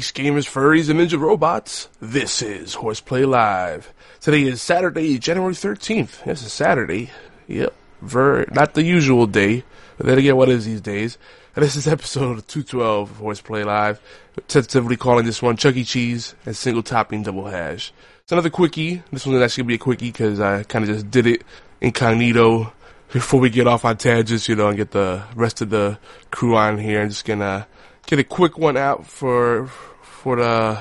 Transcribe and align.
Geeks, 0.00 0.12
gamers, 0.12 0.48
furries, 0.48 0.88
and 0.88 0.98
ninja 0.98 1.20
robots. 1.20 1.90
This 2.00 2.40
is 2.40 2.72
Horseplay 2.72 3.24
Live. 3.24 3.92
Today 4.18 4.44
is 4.44 4.62
Saturday, 4.62 5.18
January 5.18 5.52
13th. 5.52 6.24
This 6.24 6.42
is 6.42 6.54
Saturday. 6.54 7.10
Yep. 7.48 7.74
Ver, 8.00 8.46
not 8.50 8.72
the 8.72 8.82
usual 8.82 9.26
day. 9.26 9.62
But 9.98 10.06
then 10.06 10.16
again, 10.16 10.36
what 10.36 10.48
is 10.48 10.64
these 10.64 10.80
days? 10.80 11.18
And 11.54 11.62
this 11.62 11.76
is 11.76 11.86
episode 11.86 12.48
212 12.48 13.10
of 13.10 13.16
Horseplay 13.18 13.62
Live. 13.62 14.00
Tentatively 14.48 14.96
calling 14.96 15.26
this 15.26 15.42
one 15.42 15.58
Chuck 15.58 15.76
E. 15.76 15.84
Cheese 15.84 16.34
and 16.46 16.56
single 16.56 16.82
topping 16.82 17.22
double 17.22 17.48
hash. 17.48 17.92
It's 18.22 18.32
another 18.32 18.48
quickie. 18.48 19.02
This 19.12 19.26
one's 19.26 19.42
actually 19.42 19.64
gonna 19.64 19.68
be 19.68 19.74
a 19.74 19.78
quickie 19.78 20.12
because 20.12 20.40
I 20.40 20.62
kind 20.62 20.82
of 20.82 20.94
just 20.94 21.10
did 21.10 21.26
it 21.26 21.42
incognito 21.82 22.72
before 23.12 23.38
we 23.40 23.50
get 23.50 23.66
off 23.66 23.84
on 23.84 23.98
tangents, 23.98 24.48
you 24.48 24.56
know, 24.56 24.68
and 24.68 24.78
get 24.78 24.92
the 24.92 25.24
rest 25.34 25.60
of 25.60 25.68
the 25.68 25.98
crew 26.30 26.56
on 26.56 26.78
here. 26.78 27.02
I'm 27.02 27.10
just 27.10 27.26
gonna 27.26 27.66
get 28.10 28.18
a 28.18 28.24
quick 28.24 28.58
one 28.58 28.76
out 28.76 29.06
for 29.06 29.68
for 30.02 30.36
the 30.36 30.76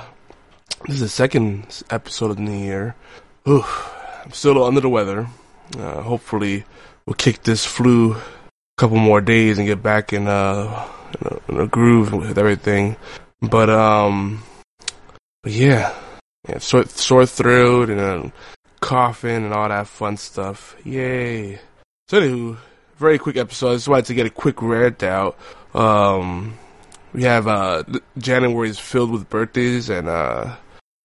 this 0.85 0.95
is 0.95 1.01
the 1.01 1.09
second 1.09 1.83
episode 1.91 2.31
of 2.31 2.37
the 2.37 2.51
year. 2.51 2.95
Oof, 3.47 3.93
I'm 4.25 4.31
still 4.31 4.63
under 4.63 4.81
the 4.81 4.89
weather. 4.89 5.27
Uh, 5.77 6.01
hopefully, 6.01 6.65
we'll 7.05 7.13
kick 7.13 7.43
this 7.43 7.65
flu 7.65 8.13
a 8.13 8.21
couple 8.77 8.97
more 8.97 9.21
days 9.21 9.59
and 9.59 9.67
get 9.67 9.83
back 9.83 10.11
in, 10.11 10.27
uh, 10.27 10.87
in, 11.21 11.27
a, 11.27 11.51
in 11.51 11.59
a 11.61 11.67
groove 11.67 12.11
with 12.13 12.39
everything. 12.39 12.95
But 13.41 13.69
um, 13.69 14.41
but 15.43 15.51
yeah, 15.51 15.93
yeah, 16.47 16.57
sore, 16.57 16.85
sore 16.85 17.27
throat 17.27 17.91
and 17.91 17.99
uh, 17.99 18.29
coughing 18.79 19.45
and 19.45 19.53
all 19.53 19.69
that 19.69 19.85
fun 19.85 20.17
stuff. 20.17 20.75
Yay! 20.83 21.59
So 22.07 22.21
anywho, 22.21 22.57
very 22.97 23.19
quick 23.19 23.37
episode. 23.37 23.71
I 23.71 23.75
just 23.75 23.87
wanted 23.87 24.05
to 24.05 24.15
get 24.15 24.25
a 24.25 24.31
quick 24.31 24.61
rant 24.63 25.03
out. 25.03 25.37
Um, 25.75 26.57
we 27.13 27.23
have 27.23 27.47
uh 27.47 27.83
January 28.17 28.69
is 28.69 28.79
filled 28.79 29.11
with 29.11 29.29
birthdays 29.29 29.89
and 29.89 30.07
uh 30.07 30.55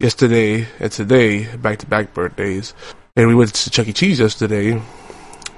yesterday 0.01 0.67
and 0.81 0.93
today 0.93 1.57
back 1.57 1.79
to 1.79 1.87
back 1.87 2.13
birthdays. 2.15 2.75
And 3.17 3.29
we 3.29 3.35
went 3.35 3.55
to 3.55 3.71
Chuck 3.71 3.87
E. 3.87 3.93
Cheese 3.93 4.21
yesterday. 4.21 4.81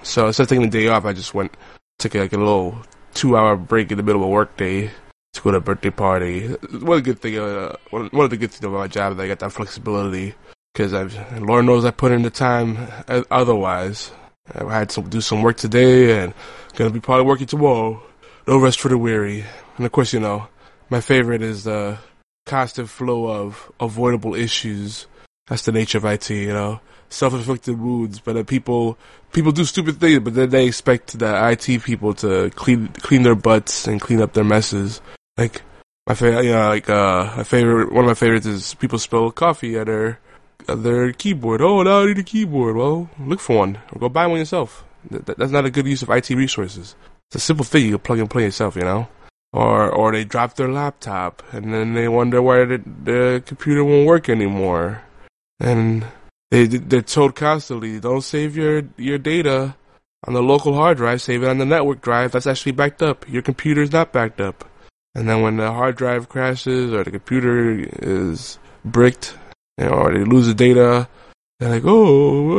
So 0.02 0.26
instead 0.26 0.44
of 0.44 0.48
taking 0.48 0.68
the 0.68 0.78
day 0.78 0.88
off 0.88 1.04
I 1.04 1.12
just 1.12 1.34
went 1.34 1.56
took 1.98 2.14
like 2.14 2.32
a 2.32 2.38
little 2.38 2.76
two 3.14 3.36
hour 3.36 3.56
break 3.56 3.90
in 3.90 3.96
the 3.96 4.02
middle 4.02 4.22
of 4.22 4.28
a 4.28 4.30
work 4.30 4.56
day 4.56 4.90
to 5.32 5.42
go 5.42 5.50
to 5.50 5.56
a 5.58 5.60
birthday 5.60 5.90
party. 5.90 6.48
One 6.48 7.00
good 7.02 7.20
thing 7.20 7.38
uh, 7.38 7.76
one, 7.90 8.10
of 8.12 8.30
the 8.30 8.36
good 8.36 8.50
things 8.50 8.64
about 8.64 8.78
my 8.78 8.88
job 8.88 9.14
is 9.14 9.18
I 9.18 9.28
got 9.28 9.40
that 9.40 9.52
flexibility 9.52 10.34
because 10.72 10.94
I've 10.94 11.42
Lord 11.42 11.64
knows 11.64 11.84
I 11.84 11.90
put 11.90 12.12
in 12.12 12.22
the 12.22 12.30
time 12.30 12.78
uh, 13.08 13.22
otherwise. 13.30 14.12
I 14.54 14.78
had 14.78 14.90
to 14.90 15.02
do 15.02 15.20
some 15.20 15.42
work 15.42 15.56
today 15.56 16.22
and 16.22 16.32
gonna 16.74 16.90
be 16.90 17.00
probably 17.00 17.26
working 17.26 17.48
tomorrow. 17.48 18.00
No 18.46 18.58
rest 18.58 18.80
for 18.80 18.88
the 18.88 18.98
weary. 18.98 19.44
And 19.76 19.86
of 19.86 19.92
course, 19.92 20.12
you 20.12 20.20
know, 20.20 20.48
my 20.88 21.00
favorite 21.00 21.42
is 21.42 21.64
the 21.64 21.98
constant 22.44 22.88
flow 22.88 23.28
of 23.28 23.72
avoidable 23.80 24.34
issues. 24.34 25.06
That's 25.48 25.64
the 25.64 25.72
nature 25.72 25.98
of 25.98 26.04
IT, 26.04 26.30
you 26.30 26.52
know. 26.52 26.80
Self-inflicted 27.08 27.78
wounds, 27.78 28.20
but 28.20 28.36
uh, 28.36 28.42
people 28.42 28.98
people 29.32 29.52
do 29.52 29.64
stupid 29.64 30.00
things, 30.00 30.20
but 30.20 30.34
then 30.34 30.50
they 30.50 30.66
expect 30.66 31.18
the 31.18 31.50
IT 31.52 31.82
people 31.84 32.14
to 32.14 32.50
clean 32.50 32.88
clean 32.88 33.22
their 33.22 33.36
butts 33.36 33.86
and 33.86 34.00
clean 34.00 34.20
up 34.20 34.32
their 34.32 34.44
messes. 34.44 35.00
Like 35.36 35.62
my 36.06 36.14
favorite, 36.14 36.44
you 36.44 36.52
know, 36.52 36.68
like 36.68 36.90
uh, 36.90 37.32
my 37.36 37.44
favorite 37.44 37.92
one 37.92 38.04
of 38.04 38.08
my 38.08 38.14
favorites 38.14 38.46
is 38.46 38.74
people 38.74 38.98
spill 38.98 39.30
coffee 39.30 39.78
at 39.78 39.86
their 39.86 40.18
at 40.68 40.82
their 40.82 41.12
keyboard. 41.12 41.60
Oh, 41.62 41.82
now 41.82 42.00
I 42.00 42.06
need 42.06 42.18
a 42.18 42.24
keyboard. 42.24 42.74
Well, 42.76 43.08
look 43.20 43.38
for 43.38 43.58
one 43.58 43.78
or 43.92 44.00
go 44.00 44.08
buy 44.08 44.26
one 44.26 44.40
yourself. 44.40 44.84
That, 45.10 45.38
that's 45.38 45.52
not 45.52 45.64
a 45.64 45.70
good 45.70 45.86
use 45.86 46.02
of 46.02 46.10
IT 46.10 46.30
resources. 46.30 46.96
It's 47.28 47.36
a 47.36 47.40
simple 47.40 47.64
thing 47.64 47.84
you 47.84 47.92
can 47.92 48.00
plug 48.00 48.18
and 48.20 48.30
play 48.30 48.44
yourself, 48.44 48.76
you 48.76 48.82
know? 48.82 49.08
Or 49.52 49.90
or 49.90 50.12
they 50.12 50.24
drop 50.24 50.54
their 50.54 50.70
laptop 50.70 51.42
and 51.52 51.72
then 51.72 51.94
they 51.94 52.08
wonder 52.08 52.42
why 52.42 52.64
the, 52.64 52.82
the 53.02 53.42
computer 53.46 53.84
won't 53.84 54.06
work 54.06 54.28
anymore. 54.28 55.02
And 55.58 56.06
they 56.50 56.66
they're 56.66 57.02
told 57.02 57.34
constantly 57.34 57.98
don't 57.98 58.20
save 58.20 58.56
your 58.56 58.82
your 58.96 59.18
data 59.18 59.74
on 60.26 60.34
the 60.34 60.42
local 60.42 60.74
hard 60.74 60.98
drive 60.98 61.22
save 61.22 61.42
it 61.42 61.48
on 61.48 61.58
the 61.58 61.64
network 61.64 62.00
drive 62.00 62.32
that's 62.32 62.46
actually 62.46 62.72
backed 62.72 63.02
up. 63.02 63.28
Your 63.28 63.42
computer 63.42 63.82
is 63.82 63.92
not 63.92 64.12
backed 64.12 64.40
up. 64.40 64.68
And 65.14 65.28
then 65.28 65.40
when 65.40 65.56
the 65.56 65.72
hard 65.72 65.96
drive 65.96 66.28
crashes 66.28 66.92
or 66.92 67.02
the 67.02 67.10
computer 67.10 67.88
is 68.02 68.58
bricked 68.84 69.36
you 69.78 69.86
know, 69.86 69.92
or 69.92 70.12
they 70.12 70.24
lose 70.24 70.46
the 70.46 70.54
data 70.54 71.08
they're 71.58 71.70
like 71.70 71.84
oh 71.86 72.50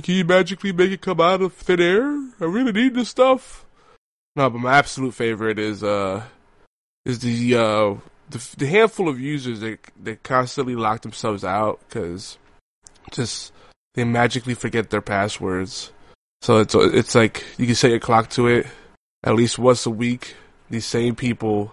can 0.00 0.14
you 0.14 0.24
magically 0.24 0.72
make 0.72 0.90
it 0.90 1.00
come 1.00 1.20
out 1.20 1.42
of 1.42 1.52
thin 1.52 1.80
air 1.80 2.04
i 2.40 2.44
really 2.44 2.72
need 2.72 2.94
this 2.94 3.08
stuff 3.08 3.64
no, 4.36 4.50
but 4.50 4.58
my 4.58 4.78
absolute 4.78 5.14
favorite 5.14 5.58
is 5.58 5.82
uh 5.84 6.22
is 7.04 7.20
the 7.20 7.54
uh 7.54 7.94
the, 8.30 8.54
the 8.56 8.66
handful 8.66 9.08
of 9.08 9.20
users 9.20 9.60
that 9.60 9.78
that 10.02 10.22
constantly 10.22 10.74
lock 10.74 11.02
themselves 11.02 11.44
out 11.44 11.80
because 11.88 12.38
just 13.12 13.52
they 13.94 14.04
magically 14.04 14.54
forget 14.54 14.90
their 14.90 15.00
passwords. 15.00 15.92
So 16.42 16.58
it's 16.58 16.74
it's 16.74 17.14
like 17.14 17.44
you 17.58 17.66
can 17.66 17.74
set 17.74 17.90
your 17.90 18.00
clock 18.00 18.30
to 18.30 18.48
it 18.48 18.66
at 19.22 19.34
least 19.34 19.58
once 19.58 19.86
a 19.86 19.90
week. 19.90 20.34
These 20.68 20.86
same 20.86 21.14
people 21.14 21.72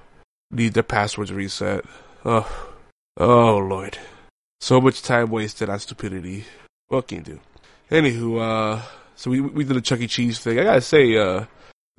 need 0.51 0.73
their 0.73 0.83
passwords 0.83 1.33
reset. 1.33 1.83
Oh, 2.23 2.67
oh 3.17 3.57
lord, 3.57 3.97
so 4.59 4.79
much 4.79 5.01
time 5.01 5.31
wasted 5.31 5.69
on 5.69 5.79
stupidity. 5.79 6.45
What 6.89 7.07
can 7.07 7.19
you 7.19 7.23
do? 7.23 7.39
Anywho, 7.91 8.39
uh, 8.41 8.81
so 9.15 9.29
we 9.29 9.41
we 9.41 9.63
did 9.63 9.75
a 9.75 9.81
Chuck 9.81 9.99
E. 9.99 10.07
Cheese 10.07 10.39
thing. 10.39 10.57
I 10.59 10.63
gotta 10.63 10.81
say, 10.81 11.17
uh 11.17 11.45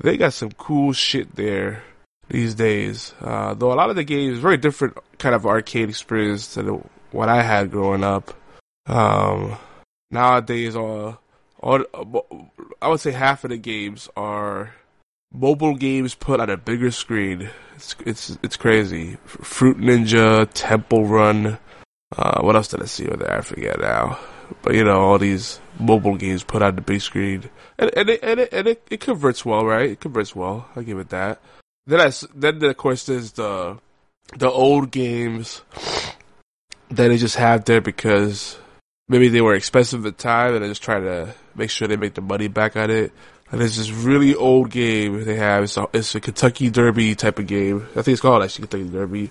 they 0.02 0.16
got 0.16 0.32
some 0.32 0.50
cool 0.52 0.92
shit 0.92 1.34
there 1.36 1.82
these 2.28 2.54
days. 2.54 3.14
Uh, 3.20 3.54
though 3.54 3.72
a 3.72 3.74
lot 3.74 3.90
of 3.90 3.96
the 3.96 4.04
games 4.04 4.38
very 4.38 4.56
different 4.56 4.96
kind 5.18 5.34
of 5.34 5.46
arcade 5.46 5.88
experience 5.88 6.54
than 6.54 6.88
what 7.10 7.28
I 7.28 7.42
had 7.42 7.70
growing 7.70 8.04
up. 8.04 8.34
Um, 8.86 9.56
nowadays, 10.10 10.74
all, 10.74 11.18
all 11.60 11.84
I 12.80 12.88
would 12.88 13.00
say 13.00 13.12
half 13.12 13.44
of 13.44 13.50
the 13.50 13.58
games 13.58 14.08
are 14.16 14.74
mobile 15.32 15.76
games 15.76 16.14
put 16.14 16.40
on 16.40 16.50
a 16.50 16.56
bigger 16.56 16.90
screen. 16.90 17.50
It's 17.76 17.94
it's 18.04 18.38
it's 18.42 18.56
crazy. 18.56 19.18
Fruit 19.26 19.78
Ninja, 19.78 20.48
Temple 20.52 21.06
Run. 21.06 21.58
Uh, 22.16 22.42
what 22.42 22.56
else 22.56 22.68
did 22.68 22.82
I 22.82 22.86
see 22.86 23.06
over 23.06 23.18
there? 23.18 23.38
I 23.38 23.40
forget 23.40 23.80
now. 23.80 24.18
But 24.62 24.74
you 24.74 24.84
know, 24.84 25.00
all 25.00 25.18
these 25.18 25.60
mobile 25.78 26.16
games 26.16 26.44
put 26.44 26.62
on 26.62 26.74
the 26.76 26.82
big 26.82 27.00
screen, 27.00 27.48
and 27.78 27.90
and 27.96 28.10
it, 28.10 28.20
and, 28.22 28.40
it, 28.40 28.52
and 28.52 28.68
it, 28.68 28.86
it 28.90 29.00
converts 29.00 29.44
well, 29.44 29.64
right? 29.64 29.90
It 29.90 30.00
converts 30.00 30.34
well. 30.34 30.68
I 30.76 30.82
give 30.82 30.98
it 30.98 31.10
that. 31.10 31.40
Then 31.86 32.00
I, 32.00 32.12
then 32.34 32.62
of 32.62 32.76
course 32.76 33.06
there's 33.06 33.32
the 33.32 33.78
the 34.36 34.50
old 34.50 34.90
games 34.90 35.62
that 36.88 37.08
they 37.08 37.16
just 37.16 37.36
have 37.36 37.64
there 37.64 37.80
because 37.80 38.58
maybe 39.08 39.28
they 39.28 39.40
were 39.40 39.54
expensive 39.54 40.04
at 40.06 40.16
the 40.16 40.22
time, 40.22 40.54
and 40.54 40.64
they 40.64 40.68
just 40.68 40.82
try 40.82 41.00
to 41.00 41.34
make 41.54 41.70
sure 41.70 41.88
they 41.88 41.96
make 41.96 42.14
the 42.14 42.20
money 42.20 42.48
back 42.48 42.76
on 42.76 42.90
it. 42.90 43.12
And 43.50 43.60
there's 43.60 43.76
this 43.76 43.90
really 43.90 44.34
old 44.34 44.70
game 44.70 45.24
they 45.24 45.36
have. 45.36 45.64
It's 45.64 45.76
a, 45.76 45.86
it's 45.92 46.14
a 46.14 46.20
Kentucky 46.20 46.70
Derby 46.70 47.14
type 47.14 47.38
of 47.38 47.46
game. 47.46 47.86
I 47.90 48.00
think 48.00 48.08
it's 48.08 48.20
called 48.22 48.42
actually 48.42 48.66
Kentucky 48.66 48.90
Derby. 48.90 49.30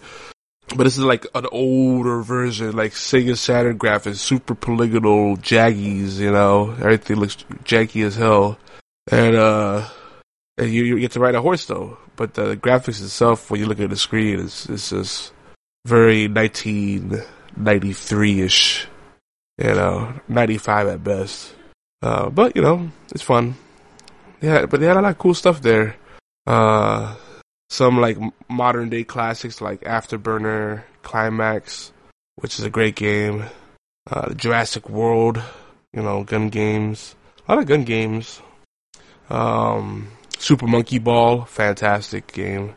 But 0.75 0.85
this 0.85 0.97
is 0.97 1.03
like 1.03 1.27
an 1.35 1.45
older 1.51 2.21
version, 2.21 2.75
like 2.75 2.93
Sega 2.93 3.37
Saturn 3.37 3.77
graphics, 3.77 4.17
super 4.17 4.55
polygonal, 4.55 5.37
jaggies, 5.37 6.17
you 6.17 6.31
know, 6.31 6.71
everything 6.79 7.17
looks 7.17 7.35
janky 7.65 8.05
as 8.05 8.15
hell. 8.15 8.57
and 9.11 9.35
uh, 9.35 9.87
and 10.57 10.71
you 10.71 10.83
you 10.83 10.99
get 10.99 11.11
to 11.11 11.19
ride 11.19 11.35
a 11.35 11.41
horse 11.41 11.65
though. 11.65 11.97
But 12.15 12.35
the 12.35 12.55
graphics 12.55 13.01
itself, 13.01 13.49
when 13.49 13.59
you 13.59 13.65
look 13.65 13.79
at 13.79 13.89
the 13.89 13.97
screen, 13.97 14.39
is 14.39 14.69
is 14.69 14.89
just 14.89 15.33
very 15.85 16.27
1993 16.27 18.41
ish, 18.41 18.87
you 19.57 19.73
know, 19.73 20.13
95 20.27 20.87
at 20.87 21.03
best. 21.03 21.55
Uh, 22.01 22.29
but 22.29 22.55
you 22.55 22.61
know, 22.61 22.89
it's 23.11 23.23
fun. 23.23 23.55
Yeah, 24.41 24.65
but 24.65 24.79
they 24.79 24.87
had 24.87 24.97
a 24.97 25.01
lot 25.01 25.11
of 25.11 25.17
cool 25.17 25.33
stuff 25.33 25.61
there. 25.61 25.95
Uh, 26.47 27.15
some 27.71 28.01
like 28.01 28.17
modern 28.49 28.89
day 28.89 29.05
classics 29.05 29.61
like 29.61 29.79
Afterburner, 29.81 30.83
Climax, 31.03 31.93
which 32.35 32.59
is 32.59 32.65
a 32.65 32.69
great 32.69 32.95
game. 32.95 33.45
Uh, 34.09 34.33
Jurassic 34.33 34.89
World, 34.89 35.41
you 35.93 36.01
know, 36.01 36.25
gun 36.25 36.49
games. 36.49 37.15
A 37.47 37.53
lot 37.53 37.61
of 37.61 37.67
gun 37.67 37.85
games. 37.85 38.41
Um, 39.29 40.09
Super 40.37 40.67
Monkey 40.67 40.99
Ball, 40.99 41.45
fantastic 41.45 42.33
game. 42.33 42.75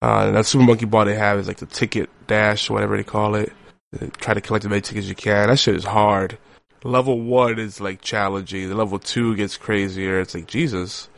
Uh, 0.00 0.30
that 0.30 0.46
Super 0.46 0.64
Monkey 0.64 0.86
Ball 0.86 1.06
they 1.06 1.16
have 1.16 1.40
is 1.40 1.48
like 1.48 1.56
the 1.56 1.66
ticket 1.66 2.08
dash, 2.28 2.70
whatever 2.70 2.96
they 2.96 3.02
call 3.02 3.34
it. 3.34 3.52
They 3.90 4.06
try 4.10 4.34
to 4.34 4.40
collect 4.40 4.64
as 4.64 4.68
many 4.68 4.80
tickets 4.80 5.06
as 5.06 5.08
you 5.08 5.16
can. 5.16 5.48
That 5.48 5.58
shit 5.58 5.74
is 5.74 5.84
hard. 5.84 6.38
Level 6.84 7.20
one 7.20 7.58
is 7.58 7.80
like 7.80 8.00
challenging. 8.00 8.68
The 8.68 8.76
level 8.76 9.00
two 9.00 9.34
gets 9.34 9.56
crazier. 9.56 10.20
It's 10.20 10.36
like 10.36 10.46
Jesus, 10.46 11.08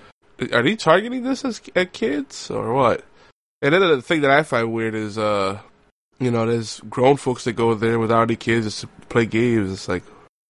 are 0.51 0.63
they 0.63 0.77
targeting 0.77 1.25
this 1.25 1.45
as 1.45 1.61
at 1.77 1.93
kids 1.93 2.51
or 2.51 2.73
what? 2.73 3.05
And 3.61 3.75
then 3.75 3.81
the 3.81 4.03
thing 4.03 4.21
that 4.23 4.31
I 4.31 4.43
find 4.43 4.73
weird 4.73 4.95
is, 4.95 5.19
uh, 5.19 5.61
you 6.21 6.31
know, 6.31 6.47
there's 6.47 6.81
grown 6.81 7.17
folks 7.17 7.45
that 7.45 7.55
go 7.55 7.75
there 7.75 7.99
without 7.99 8.23
any 8.23 8.37
kids 8.37 8.67
just 8.67 8.81
to 8.83 8.87
play 9.09 9.27
games. 9.27 9.73
It's 9.73 9.89
like, 9.89 10.05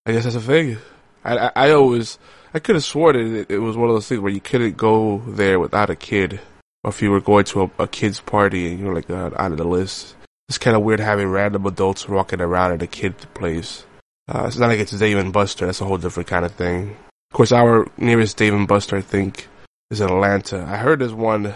I 0.06 0.12
guess 0.12 0.24
that's 0.24 0.36
a 0.36 0.40
thing. 0.40 0.78
I, 1.24 1.36
I, 1.36 1.52
I 1.54 1.70
always, 1.72 2.18
I 2.52 2.58
could 2.58 2.76
have 2.76 2.84
sworn 2.84 3.16
it, 3.16 3.50
it 3.50 3.58
was 3.58 3.76
one 3.76 3.88
of 3.88 3.94
those 3.94 4.08
things 4.08 4.20
where 4.20 4.32
you 4.32 4.40
couldn't 4.40 4.76
go 4.76 5.22
there 5.26 5.58
without 5.58 5.90
a 5.90 5.96
kid. 5.96 6.40
Or 6.84 6.90
if 6.90 7.02
you 7.02 7.10
were 7.10 7.20
going 7.20 7.44
to 7.46 7.62
a, 7.62 7.82
a 7.82 7.88
kid's 7.88 8.20
party 8.20 8.70
and 8.70 8.78
you're 8.78 8.94
like 8.94 9.10
uh, 9.10 9.30
out 9.36 9.52
of 9.52 9.58
the 9.58 9.64
list. 9.64 10.14
It's 10.48 10.58
kind 10.58 10.76
of 10.76 10.82
weird 10.82 11.00
having 11.00 11.28
random 11.28 11.66
adults 11.66 12.08
walking 12.08 12.40
around 12.40 12.72
at 12.72 12.82
a 12.82 12.86
kid 12.86 13.16
place. 13.34 13.84
Uh, 14.28 14.44
it's 14.46 14.58
not 14.58 14.68
like 14.68 14.78
it's 14.78 14.92
Dave 14.92 15.18
and 15.18 15.32
Buster. 15.32 15.66
That's 15.66 15.80
a 15.80 15.84
whole 15.84 15.98
different 15.98 16.28
kind 16.28 16.44
of 16.44 16.52
thing. 16.52 16.96
Of 17.30 17.36
course, 17.36 17.52
our 17.52 17.86
nearest 17.98 18.36
Dave 18.36 18.54
and 18.54 18.68
Buster, 18.68 18.96
I 18.96 19.02
think, 19.02 19.48
is 19.90 20.00
in 20.00 20.08
Atlanta. 20.08 20.64
I 20.64 20.76
heard 20.76 21.00
there's 21.00 21.12
one 21.12 21.54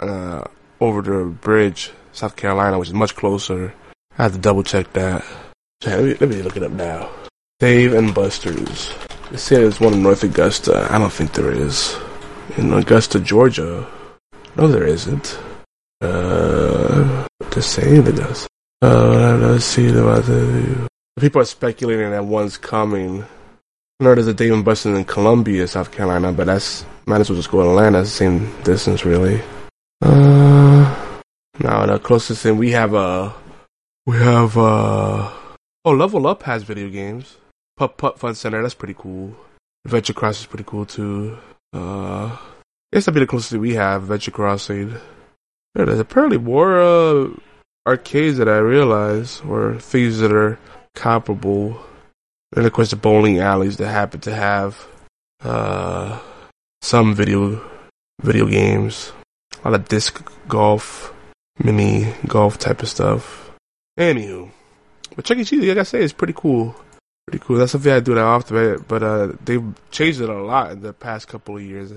uh, 0.00 0.44
over 0.82 1.00
the 1.00 1.24
bridge, 1.30 1.92
South 2.12 2.36
Carolina, 2.36 2.78
which 2.78 2.88
is 2.88 2.94
much 2.94 3.14
closer. 3.14 3.72
I 4.18 4.24
have 4.24 4.32
to 4.32 4.38
double 4.38 4.62
check 4.62 4.92
that. 4.92 5.24
Let 5.86 6.04
me, 6.04 6.14
let 6.14 6.28
me 6.28 6.42
look 6.42 6.56
it 6.56 6.62
up 6.62 6.72
now. 6.72 7.08
Dave 7.60 7.94
and 7.94 8.14
Buster's. 8.14 8.92
They 9.30 9.36
say 9.36 9.56
there's 9.56 9.80
one 9.80 9.94
in 9.94 10.02
North 10.02 10.24
Augusta. 10.24 10.88
I 10.90 10.98
don't 10.98 11.12
think 11.12 11.32
there 11.32 11.52
is. 11.52 11.96
In 12.56 12.72
Augusta, 12.72 13.20
Georgia. 13.20 13.86
No, 14.56 14.68
there 14.68 14.86
isn't. 14.86 15.38
Uh, 16.00 17.26
the 17.50 17.62
same 17.62 18.06
Augusta. 18.06 18.48
Uh, 18.82 19.38
let's 19.40 19.64
see 19.64 19.88
about 19.88 20.24
the. 20.24 20.88
People 21.20 21.40
are 21.40 21.46
speculating 21.46 22.10
that 22.10 22.24
one's 22.24 22.56
coming. 22.56 23.22
I 23.22 24.04
know 24.04 24.14
there's 24.14 24.26
a 24.26 24.34
Dave 24.34 24.52
and 24.52 24.64
Buster's 24.64 24.98
in 24.98 25.04
Columbia, 25.04 25.68
South 25.68 25.92
Carolina, 25.92 26.32
but 26.32 26.46
that's 26.46 26.84
might 27.06 27.20
as 27.20 27.30
well 27.30 27.38
just 27.38 27.50
go 27.50 27.62
to 27.62 27.68
Atlanta. 27.70 28.04
Same 28.04 28.50
distance, 28.62 29.04
really. 29.04 29.40
Uh, 30.02 30.51
now 31.60 31.86
the 31.86 31.98
closest 31.98 32.42
thing 32.42 32.56
we 32.56 32.70
have, 32.70 32.94
uh, 32.94 33.32
we 34.06 34.16
have, 34.16 34.56
uh, 34.56 35.30
oh, 35.84 35.90
Level 35.92 36.26
Up 36.26 36.42
has 36.44 36.62
video 36.62 36.88
games. 36.88 37.36
Putt 37.76 37.96
Putt 37.96 38.18
Fun 38.18 38.34
Center, 38.34 38.62
that's 38.62 38.74
pretty 38.74 38.94
cool. 38.96 39.34
Adventure 39.84 40.12
Cross 40.12 40.40
is 40.40 40.46
pretty 40.46 40.64
cool 40.64 40.86
too. 40.86 41.38
Uh, 41.74 42.26
I 42.26 42.38
guess 42.92 43.06
that'd 43.06 43.14
be 43.14 43.20
the 43.20 43.26
closest 43.26 43.52
we 43.60 43.74
have, 43.74 44.02
Adventure 44.02 44.30
Crossing. 44.30 44.90
Yeah, 45.74 45.84
there's 45.86 45.98
apparently 45.98 46.38
more, 46.38 46.80
uh, 46.80 47.28
arcades 47.86 48.38
that 48.38 48.48
I 48.48 48.58
realize, 48.58 49.40
or 49.48 49.78
things 49.78 50.18
that 50.18 50.32
are 50.32 50.58
comparable. 50.94 51.80
And 52.54 52.66
of 52.66 52.72
course 52.72 52.90
the 52.90 52.96
bowling 52.96 53.38
alleys 53.38 53.78
that 53.78 53.88
happen 53.88 54.20
to 54.20 54.34
have, 54.34 54.86
uh, 55.42 56.20
some 56.82 57.14
video 57.14 57.62
video 58.20 58.46
games, 58.46 59.12
a 59.64 59.70
lot 59.70 59.80
of 59.80 59.88
disc 59.88 60.22
golf, 60.46 61.11
mini 61.58 62.12
golf 62.26 62.58
type 62.58 62.82
of 62.82 62.88
stuff. 62.88 63.50
Anywho, 63.98 64.50
but 65.14 65.24
Chuck 65.24 65.38
E. 65.38 65.44
Cheese, 65.44 65.68
like 65.68 65.78
I 65.78 65.82
say, 65.82 66.02
is 66.02 66.12
pretty 66.12 66.34
cool. 66.36 66.74
Pretty 67.26 67.44
cool. 67.44 67.56
That's 67.58 67.72
something 67.72 67.92
I 67.92 68.00
do 68.00 68.14
that 68.14 68.24
often, 68.24 68.84
but 68.88 69.02
uh, 69.02 69.32
they've 69.44 69.62
changed 69.90 70.20
it 70.20 70.28
a 70.28 70.42
lot 70.42 70.72
in 70.72 70.80
the 70.80 70.92
past 70.92 71.28
couple 71.28 71.56
of 71.56 71.62
years. 71.62 71.92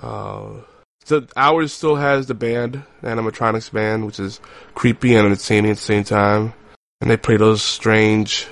Uh, 0.00 0.60
so 1.04 1.26
ours 1.36 1.72
still 1.72 1.96
has 1.96 2.26
the 2.26 2.34
band, 2.34 2.82
animatronics 3.02 3.72
band, 3.72 4.06
which 4.06 4.20
is 4.20 4.40
creepy 4.74 5.14
and 5.14 5.26
entertaining 5.26 5.72
at 5.72 5.78
the 5.78 5.82
same 5.82 6.04
time. 6.04 6.54
And 7.00 7.10
they 7.10 7.16
play 7.16 7.36
those 7.36 7.62
strange 7.62 8.46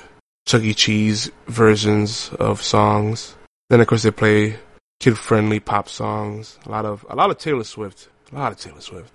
Chuck 0.46 0.62
E. 0.62 0.74
Cheese 0.74 1.30
versions 1.46 2.30
of 2.40 2.62
songs. 2.62 3.36
Then 3.68 3.80
of 3.80 3.86
course 3.86 4.02
they 4.02 4.10
play 4.10 4.56
kid 4.98 5.16
friendly 5.16 5.60
pop 5.60 5.88
songs. 5.88 6.58
A 6.66 6.70
lot 6.70 6.84
of 6.84 7.06
a 7.08 7.14
lot 7.14 7.30
of 7.30 7.38
Taylor 7.38 7.62
Swift. 7.62 8.08
A 8.32 8.34
lot 8.34 8.52
of 8.52 8.58
Taylor 8.58 8.80
Swift. 8.80 9.12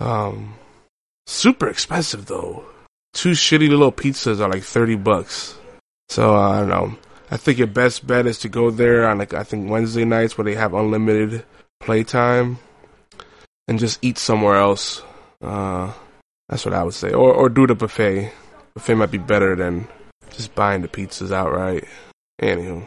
Um, 0.00 0.54
super 1.26 1.68
expensive 1.68 2.26
though. 2.26 2.64
Two 3.12 3.32
shitty 3.32 3.68
little 3.68 3.92
pizzas 3.92 4.40
are 4.40 4.48
like 4.48 4.62
thirty 4.62 4.96
bucks. 4.96 5.56
So 6.08 6.34
uh, 6.36 6.50
I 6.50 6.60
don't 6.60 6.68
know. 6.68 6.98
I 7.30 7.36
think 7.36 7.58
your 7.58 7.66
best 7.66 8.06
bet 8.06 8.26
is 8.26 8.38
to 8.40 8.48
go 8.48 8.70
there 8.70 9.08
on 9.08 9.18
like 9.18 9.32
I 9.34 9.42
think 9.42 9.70
Wednesday 9.70 10.04
nights 10.04 10.36
where 10.36 10.44
they 10.44 10.54
have 10.54 10.74
unlimited 10.74 11.44
playtime, 11.80 12.58
and 13.68 13.78
just 13.78 13.98
eat 14.02 14.18
somewhere 14.18 14.56
else. 14.56 15.02
Uh, 15.40 15.92
that's 16.48 16.64
what 16.64 16.74
I 16.74 16.82
would 16.82 16.94
say. 16.94 17.12
Or 17.12 17.32
or 17.32 17.48
do 17.48 17.66
the 17.66 17.74
buffet. 17.74 18.32
Buffet 18.74 18.94
might 18.94 19.10
be 19.10 19.18
better 19.18 19.54
than 19.54 19.88
just 20.30 20.54
buying 20.54 20.82
the 20.82 20.88
pizzas 20.88 21.32
outright. 21.32 21.84
Anywho. 22.40 22.86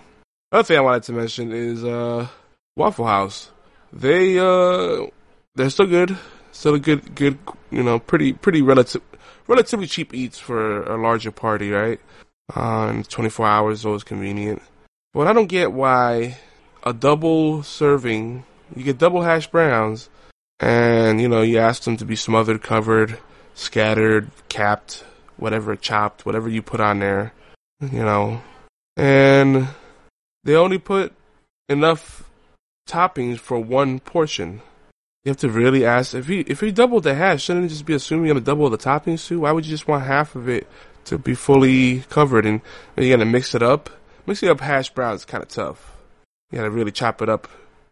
Other 0.51 0.63
thing 0.63 0.77
I 0.77 0.81
wanted 0.81 1.03
to 1.03 1.13
mention 1.13 1.51
is 1.51 1.83
uh, 1.83 2.27
Waffle 2.75 3.05
House. 3.05 3.51
They 3.91 4.37
uh, 4.37 5.07
they're 5.55 5.69
still 5.69 5.87
good, 5.87 6.17
still 6.55 6.75
a 6.75 6.79
good 6.79 7.13
good 7.15 7.37
you 7.69 7.83
know 7.83 7.99
pretty 7.99 8.33
pretty 8.33 8.61
relative 8.61 9.01
relatively 9.47 9.87
cheap 9.87 10.13
eats 10.13 10.39
for 10.39 10.83
a 10.83 10.97
larger 10.97 11.31
party, 11.31 11.71
right? 11.71 11.99
Uh, 12.55 12.87
and 12.87 13.09
24 13.09 13.47
hours 13.47 13.79
is 13.79 13.85
always 13.85 14.03
convenient. 14.03 14.61
But 15.13 15.27
I 15.27 15.33
don't 15.33 15.47
get 15.47 15.71
why 15.71 16.37
a 16.83 16.93
double 16.93 17.63
serving, 17.63 18.45
you 18.75 18.83
get 18.83 18.97
double 18.97 19.21
hash 19.21 19.47
browns, 19.47 20.09
and 20.59 21.19
you 21.21 21.27
know 21.27 21.41
you 21.41 21.57
ask 21.59 21.83
them 21.83 21.97
to 21.97 22.05
be 22.05 22.15
smothered, 22.15 22.61
covered, 22.61 23.17
scattered, 23.53 24.29
capped, 24.49 25.03
whatever, 25.37 25.75
chopped, 25.75 26.25
whatever 26.25 26.49
you 26.49 26.61
put 26.61 26.79
on 26.79 26.99
there, 26.99 27.33
you 27.81 28.03
know, 28.03 28.41
and 28.95 29.67
they 30.43 30.55
only 30.55 30.77
put 30.77 31.13
enough 31.67 32.29
toppings 32.87 33.39
for 33.39 33.59
one 33.59 33.99
portion. 33.99 34.61
You 35.25 35.31
have 35.31 35.37
to 35.37 35.49
really 35.49 35.85
ask 35.85 36.13
if 36.13 36.29
you 36.29 36.43
if 36.45 36.61
you 36.61 36.71
double 36.71 37.01
the 37.01 37.15
hash, 37.15 37.43
shouldn't 37.43 37.65
it 37.65 37.69
just 37.69 37.87
be 37.87 37.95
assuming 37.95 38.27
you're 38.27 38.35
gonna 38.35 38.45
double 38.45 38.69
the 38.69 38.77
toppings 38.77 39.25
too? 39.25 39.39
Why 39.39 39.51
would 39.51 39.65
you 39.65 39.71
just 39.71 39.87
want 39.87 40.05
half 40.05 40.35
of 40.35 40.47
it 40.47 40.67
to 41.05 41.17
be 41.17 41.33
fully 41.33 42.01
covered 42.11 42.45
and 42.45 42.61
you're 42.95 43.17
gonna 43.17 43.29
mix 43.29 43.55
it 43.55 43.63
up? 43.63 43.89
Mixing 44.27 44.49
up 44.49 44.61
hash 44.61 44.91
browns 44.91 45.21
is 45.21 45.25
kind 45.25 45.41
of 45.41 45.49
tough. 45.49 45.97
You 46.51 46.59
gotta 46.59 46.69
really 46.69 46.91
chop 46.91 47.23
it 47.23 47.29
up, 47.29 47.47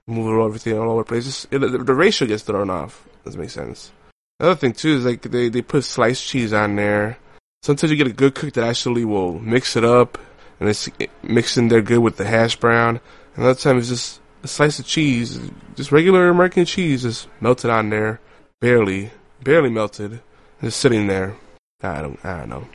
move 0.06 0.28
it 0.28 0.40
all, 0.40 0.46
everything 0.46 0.78
all 0.78 0.92
over 0.92 1.02
the 1.02 1.06
place. 1.06 1.48
It, 1.50 1.58
the, 1.58 1.80
the 1.80 1.96
ratio 1.96 2.28
gets 2.28 2.44
thrown 2.44 2.70
off. 2.70 3.04
Doesn't 3.25 3.42
make 3.42 3.50
sense. 3.50 3.92
The 4.38 4.46
other 4.46 4.56
thing 4.56 4.74
too 4.74 4.98
is 4.98 5.06
like 5.06 5.24
they 5.24 5.50
they 5.50 5.63
put 5.63 5.86
sliced 5.86 6.28
cheese 6.28 6.54
on 6.54 6.75
there. 6.75 7.18
Sometimes 7.63 7.90
you 7.90 7.98
get 7.98 8.06
a 8.06 8.13
good 8.13 8.36
cook 8.36 8.54
that 8.54 8.66
actually 8.66 9.06
will 9.06 9.40
mix 9.40 9.75
it 9.75 9.84
up 9.84 10.20
and 10.60 10.70
it's 10.70 10.88
mixing 11.24 11.70
there 11.70 11.82
good 11.82 11.98
with 11.98 12.18
the 12.18 12.25
hash 12.25 12.58
brown. 12.58 13.00
Another 13.36 13.60
time 13.60 13.80
it's 13.80 13.90
just 13.90 14.20
a 14.44 14.48
slice 14.48 14.80
of 14.80 14.86
cheese, 14.86 15.40
just 15.76 15.92
regular 15.92 16.30
American 16.30 16.66
cheese, 16.66 17.04
just 17.04 17.28
melted 17.42 17.72
on 17.72 17.90
there, 17.90 18.20
barely, 18.60 19.12
barely 19.42 19.70
melted, 19.70 20.22
just 20.62 20.80
sitting 20.80 21.08
there. 21.08 21.36
I 21.82 22.02
don't, 22.02 22.24
I 22.24 22.38
don't 22.38 22.50
know. 22.50 22.68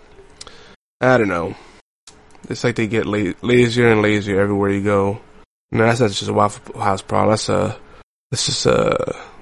I 1.01 1.17
don't 1.19 1.29
know. 1.29 1.55
It's 2.49 2.65
like 2.65 2.77
they 2.77 2.87
get 2.87 3.07
la- 3.07 3.35
lazier 3.43 3.89
and 3.89 4.03
lazier 4.03 4.41
everywhere 4.41 4.71
you 4.71 4.83
go. 4.83 5.21
No, 5.71 5.85
that's 5.85 6.01
not 6.01 6.11
just 6.11 6.29
a 6.29 6.33
Waffle 6.33 6.81
House 6.81 7.03
problem. 7.03 7.31
That's 7.31 7.49
a, 7.49 7.79
that's 8.31 8.47
just 8.47 8.67
uh 8.67 8.97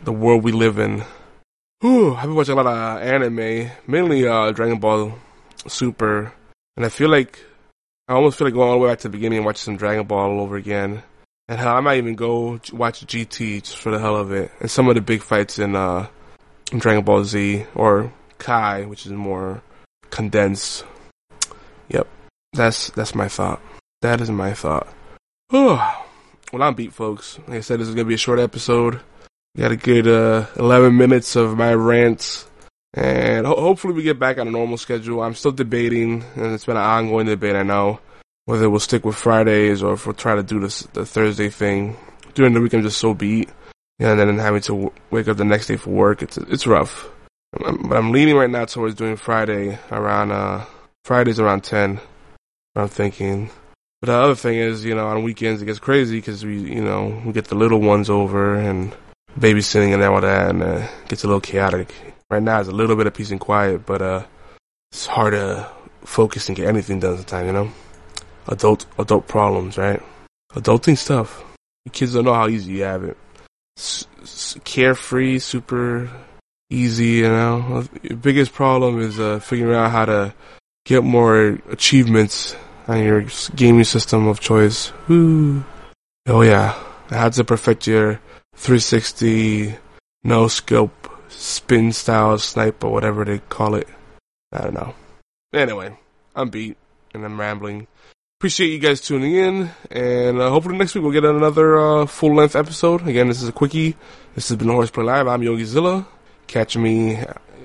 the 0.04 0.12
world 0.12 0.42
we 0.42 0.52
live 0.52 0.78
in. 0.78 1.04
Whew, 1.80 2.14
I've 2.14 2.24
been 2.24 2.34
watching 2.34 2.58
a 2.58 2.62
lot 2.62 2.66
of 2.66 3.02
anime, 3.02 3.70
mainly 3.86 4.26
uh 4.26 4.50
Dragon 4.52 4.78
Ball 4.78 5.12
Super, 5.68 6.32
and 6.76 6.84
I 6.84 6.88
feel 6.88 7.08
like 7.08 7.38
I 8.08 8.14
almost 8.14 8.38
feel 8.38 8.46
like 8.46 8.54
going 8.54 8.68
all 8.68 8.74
the 8.74 8.84
way 8.84 8.90
back 8.90 8.98
to 9.00 9.08
the 9.08 9.12
beginning 9.12 9.38
and 9.38 9.46
watching 9.46 9.64
some 9.64 9.76
Dragon 9.76 10.06
Ball 10.06 10.30
all 10.30 10.40
over 10.40 10.56
again. 10.56 11.02
And 11.48 11.60
hell, 11.60 11.76
I 11.76 11.80
might 11.80 11.98
even 11.98 12.16
go 12.16 12.58
watch 12.72 13.06
GT 13.06 13.62
just 13.62 13.76
for 13.78 13.92
the 13.92 14.00
hell 14.00 14.16
of 14.16 14.32
it. 14.32 14.50
And 14.60 14.70
some 14.70 14.88
of 14.88 14.96
the 14.96 15.00
big 15.00 15.22
fights 15.22 15.58
in, 15.58 15.76
uh, 15.76 16.08
Dragon 16.76 17.04
Ball 17.04 17.22
Z 17.24 17.64
or 17.74 18.12
Kai, 18.38 18.84
which 18.84 19.06
is 19.06 19.12
more 19.12 19.62
condensed. 20.10 20.84
Yep, 21.88 22.08
that's 22.52 22.90
that's 22.90 23.14
my 23.14 23.28
thought. 23.28 23.60
That 24.02 24.20
is 24.20 24.30
my 24.30 24.52
thought. 24.52 24.88
well, 25.52 26.04
well, 26.52 26.62
I'm 26.62 26.74
beat, 26.74 26.92
folks. 26.92 27.38
Like 27.46 27.58
I 27.58 27.60
said, 27.60 27.80
this 27.80 27.88
is 27.88 27.94
gonna 27.94 28.08
be 28.08 28.14
a 28.14 28.18
short 28.18 28.40
episode. 28.40 29.00
Got 29.56 29.70
a 29.72 29.76
good 29.76 30.06
uh, 30.06 30.46
11 30.56 30.96
minutes 30.96 31.34
of 31.34 31.56
my 31.56 31.72
rants, 31.72 32.46
and 32.92 33.46
ho- 33.46 33.60
hopefully 33.60 33.94
we 33.94 34.02
get 34.02 34.18
back 34.18 34.38
on 34.38 34.48
a 34.48 34.50
normal 34.50 34.76
schedule. 34.76 35.22
I'm 35.22 35.34
still 35.34 35.52
debating, 35.52 36.24
and 36.34 36.52
it's 36.52 36.66
been 36.66 36.76
an 36.76 36.82
ongoing 36.82 37.26
debate. 37.26 37.56
I 37.56 37.62
know 37.62 38.00
whether 38.46 38.70
we'll 38.70 38.80
stick 38.80 39.04
with 39.04 39.16
Fridays 39.16 39.82
or 39.82 39.92
if 39.94 40.06
we'll 40.06 40.14
try 40.14 40.34
to 40.34 40.42
do 40.42 40.58
this 40.58 40.80
the 40.94 41.04
Thursday 41.04 41.50
thing. 41.50 41.96
During 42.34 42.54
the 42.54 42.60
week, 42.60 42.74
I'm 42.74 42.82
just 42.82 42.98
so 42.98 43.14
beat, 43.14 43.50
and 43.98 44.18
then 44.18 44.38
having 44.38 44.62
to 44.62 44.92
wake 45.10 45.28
up 45.28 45.36
the 45.36 45.44
next 45.44 45.66
day 45.66 45.76
for 45.76 45.90
work. 45.90 46.22
It's 46.22 46.36
it's 46.38 46.66
rough. 46.66 47.08
I'm, 47.64 47.88
but 47.88 47.96
I'm 47.96 48.12
leaning 48.12 48.36
right 48.36 48.50
now 48.50 48.64
towards 48.64 48.94
doing 48.94 49.16
Friday 49.16 49.78
around 49.90 50.32
uh 50.32 50.64
Fridays 51.04 51.38
around 51.38 51.62
10. 51.62 52.00
I'm 52.74 52.88
thinking. 52.88 53.50
But 54.00 54.08
the 54.08 54.14
other 54.14 54.34
thing 54.34 54.58
is, 54.58 54.84
you 54.84 54.94
know, 54.94 55.06
on 55.06 55.22
weekends 55.22 55.62
it 55.62 55.66
gets 55.66 55.78
crazy 55.78 56.18
because 56.18 56.44
we, 56.44 56.58
you 56.58 56.82
know, 56.82 57.22
we 57.24 57.32
get 57.32 57.46
the 57.46 57.54
little 57.54 57.80
ones 57.80 58.10
over 58.10 58.56
and 58.56 58.94
babysitting 59.38 59.94
and 59.94 60.02
all 60.02 60.20
that, 60.20 60.50
and 60.50 60.62
uh, 60.62 60.86
it 61.04 61.08
gets 61.08 61.24
a 61.24 61.26
little 61.26 61.40
chaotic. 61.40 61.94
Right 62.30 62.42
now 62.42 62.60
it's 62.60 62.68
a 62.68 62.72
little 62.72 62.96
bit 62.96 63.06
of 63.06 63.14
peace 63.14 63.30
and 63.30 63.40
quiet, 63.40 63.86
but 63.86 64.02
uh, 64.02 64.24
it's 64.92 65.06
hard 65.06 65.32
to 65.32 65.70
focus 66.04 66.48
and 66.48 66.56
get 66.56 66.68
anything 66.68 67.00
done 67.00 67.16
sometimes, 67.16 67.46
you 67.46 67.52
know. 67.52 67.70
Adult 68.48 68.86
adult 68.98 69.26
problems, 69.26 69.76
right? 69.78 70.02
Adulting 70.52 70.96
stuff. 70.96 71.44
kids 71.92 72.14
don't 72.14 72.24
know 72.24 72.34
how 72.34 72.48
easy 72.48 72.72
you 72.72 72.82
have 72.82 73.04
it. 73.04 73.16
S- 73.76 74.06
s- 74.22 74.56
carefree, 74.64 75.38
super 75.38 76.10
easy, 76.70 77.22
you 77.22 77.28
know. 77.28 77.84
Your 78.02 78.16
biggest 78.16 78.52
problem 78.52 79.00
is 79.00 79.18
uh, 79.20 79.40
figuring 79.40 79.74
out 79.74 79.90
how 79.90 80.04
to 80.06 80.34
get 80.84 81.04
more 81.04 81.58
achievements 81.70 82.56
on 82.88 83.02
your 83.02 83.24
gaming 83.54 83.84
system 83.84 84.26
of 84.28 84.40
choice. 84.40 84.92
Oh 86.28 86.42
yeah, 86.42 86.74
how 87.10 87.28
to 87.28 87.44
perfect 87.44 87.86
your 87.86 88.20
360 88.54 89.74
no 90.24 90.48
scope 90.48 91.08
spin 91.28 91.92
style 91.92 92.38
sniper, 92.38 92.88
whatever 92.88 93.24
they 93.24 93.38
call 93.38 93.74
it. 93.74 93.88
I 94.52 94.62
don't 94.62 94.74
know. 94.74 94.94
Anyway, 95.52 95.96
I'm 96.34 96.50
beat 96.50 96.76
and 97.14 97.24
I'm 97.24 97.38
rambling. 97.38 97.86
Appreciate 98.46 98.70
you 98.70 98.78
guys 98.78 99.00
tuning 99.00 99.34
in, 99.34 99.70
and 99.90 100.40
uh, 100.40 100.50
hopefully 100.50 100.78
next 100.78 100.94
week 100.94 101.02
we'll 101.02 101.10
get 101.10 101.24
another 101.24 101.76
uh, 101.76 102.06
full 102.06 102.32
length 102.32 102.54
episode. 102.54 103.04
Again, 103.08 103.26
this 103.26 103.42
is 103.42 103.48
a 103.48 103.52
quickie. 103.52 103.96
This 104.36 104.50
has 104.50 104.56
been 104.56 104.68
Horseplay 104.68 105.02
Live. 105.02 105.26
I'm 105.26 105.42
Yogi 105.42 105.64
Zilla. 105.64 106.06
Catch 106.46 106.76
me, 106.76 107.18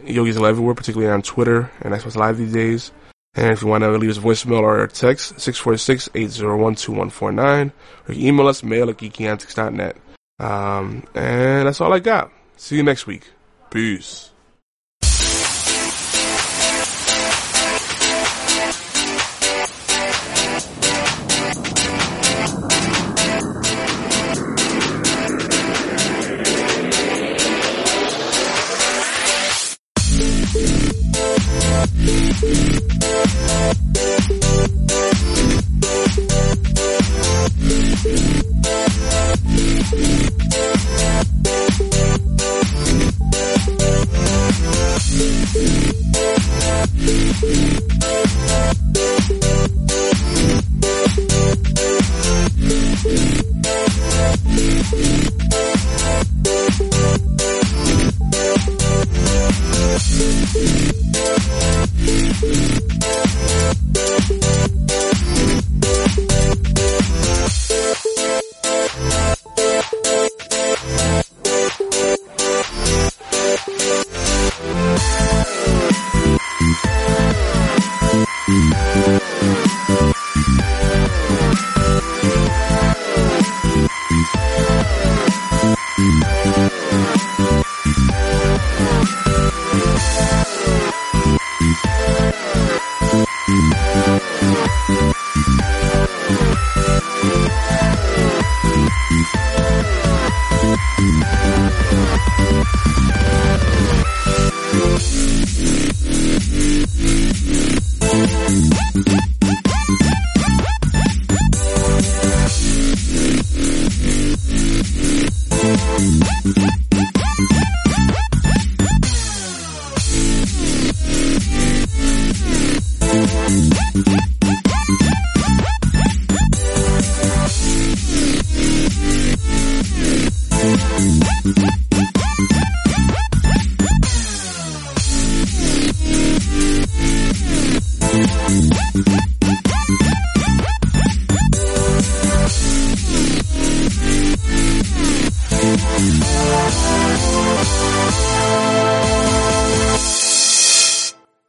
Yogi 0.08 0.32
Zilla, 0.32 0.50
everywhere, 0.50 0.74
particularly 0.74 1.14
on 1.14 1.22
Twitter 1.22 1.70
and 1.82 1.94
Xbox 1.94 2.16
Live 2.16 2.38
these 2.38 2.52
days. 2.52 2.92
And 3.36 3.54
if 3.54 3.62
you 3.62 3.68
want 3.68 3.84
to 3.84 3.92
leave 3.92 4.10
us 4.10 4.18
a 4.18 4.22
voicemail 4.22 4.62
or 4.62 4.84
a 4.84 4.88
text, 4.88 5.36
646-801-2149, 5.36 7.72
or 8.08 8.14
email 8.16 8.48
us, 8.48 8.64
mail 8.64 8.90
at 8.90 8.98
geekyantics.net. 8.98 9.98
Um, 10.40 11.04
and 11.14 11.68
that's 11.68 11.80
all 11.80 11.94
I 11.94 12.00
got. 12.00 12.32
See 12.58 12.78
you 12.78 12.82
next 12.82 13.06
week. 13.06 13.30
Peace. 13.70 14.31